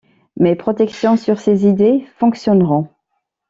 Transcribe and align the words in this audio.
Mes 0.35 0.55
protections 0.55 1.15
sur 1.15 1.37
ses 1.39 1.67
idées 1.67 2.07
fonctionneront. 2.17 2.87